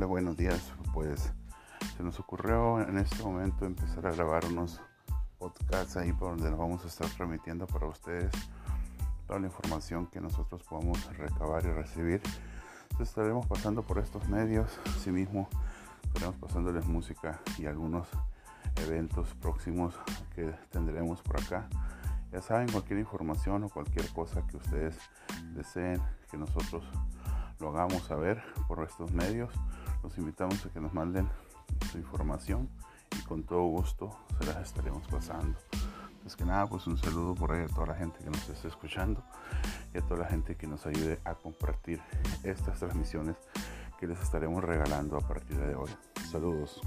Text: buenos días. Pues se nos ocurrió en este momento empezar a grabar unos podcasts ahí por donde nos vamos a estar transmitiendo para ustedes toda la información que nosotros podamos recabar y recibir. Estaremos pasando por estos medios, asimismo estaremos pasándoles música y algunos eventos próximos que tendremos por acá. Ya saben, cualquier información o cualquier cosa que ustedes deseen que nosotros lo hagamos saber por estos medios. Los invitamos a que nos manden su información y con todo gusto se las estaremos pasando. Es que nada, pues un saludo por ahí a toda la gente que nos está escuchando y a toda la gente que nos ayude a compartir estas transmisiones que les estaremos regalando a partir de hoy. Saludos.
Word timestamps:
buenos 0.00 0.36
días. 0.36 0.72
Pues 0.94 1.32
se 1.96 2.02
nos 2.02 2.18
ocurrió 2.18 2.80
en 2.80 2.98
este 2.98 3.22
momento 3.22 3.66
empezar 3.66 4.06
a 4.06 4.10
grabar 4.10 4.44
unos 4.46 4.80
podcasts 5.38 5.96
ahí 5.96 6.12
por 6.12 6.30
donde 6.30 6.50
nos 6.50 6.58
vamos 6.58 6.84
a 6.84 6.88
estar 6.88 7.08
transmitiendo 7.10 7.66
para 7.66 7.86
ustedes 7.86 8.32
toda 9.26 9.38
la 9.38 9.46
información 9.46 10.06
que 10.06 10.20
nosotros 10.20 10.62
podamos 10.64 11.04
recabar 11.16 11.64
y 11.66 11.70
recibir. 11.70 12.20
Estaremos 12.98 13.46
pasando 13.46 13.82
por 13.82 13.98
estos 13.98 14.26
medios, 14.28 14.70
asimismo 14.96 15.48
estaremos 16.06 16.36
pasándoles 16.36 16.86
música 16.86 17.40
y 17.58 17.66
algunos 17.66 18.08
eventos 18.76 19.28
próximos 19.40 19.94
que 20.34 20.52
tendremos 20.70 21.20
por 21.22 21.40
acá. 21.40 21.68
Ya 22.32 22.40
saben, 22.40 22.72
cualquier 22.72 22.98
información 22.98 23.64
o 23.64 23.68
cualquier 23.68 24.08
cosa 24.08 24.44
que 24.46 24.56
ustedes 24.56 24.98
deseen 25.54 26.00
que 26.30 26.38
nosotros 26.38 26.82
lo 27.62 27.68
hagamos 27.68 28.02
saber 28.02 28.42
por 28.66 28.82
estos 28.82 29.12
medios. 29.12 29.54
Los 30.02 30.18
invitamos 30.18 30.66
a 30.66 30.68
que 30.70 30.80
nos 30.80 30.92
manden 30.92 31.28
su 31.92 31.98
información 31.98 32.68
y 33.16 33.22
con 33.22 33.44
todo 33.44 33.62
gusto 33.62 34.10
se 34.38 34.46
las 34.46 34.56
estaremos 34.56 35.06
pasando. 35.06 35.56
Es 36.26 36.36
que 36.36 36.44
nada, 36.44 36.66
pues 36.66 36.86
un 36.86 36.98
saludo 36.98 37.34
por 37.34 37.52
ahí 37.52 37.62
a 37.62 37.68
toda 37.68 37.86
la 37.86 37.94
gente 37.94 38.18
que 38.18 38.30
nos 38.30 38.48
está 38.48 38.68
escuchando 38.68 39.22
y 39.94 39.98
a 39.98 40.02
toda 40.02 40.20
la 40.20 40.26
gente 40.26 40.56
que 40.56 40.66
nos 40.66 40.86
ayude 40.86 41.20
a 41.24 41.34
compartir 41.34 42.00
estas 42.42 42.80
transmisiones 42.80 43.36
que 43.98 44.06
les 44.08 44.20
estaremos 44.20 44.62
regalando 44.62 45.16
a 45.16 45.20
partir 45.20 45.56
de 45.56 45.74
hoy. 45.74 45.90
Saludos. 46.30 46.80